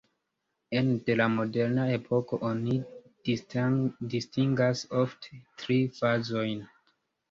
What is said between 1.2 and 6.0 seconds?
moderna epoko oni distingas ofte tri